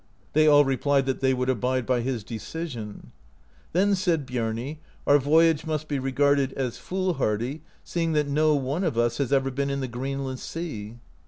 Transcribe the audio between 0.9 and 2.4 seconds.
that they would abide by his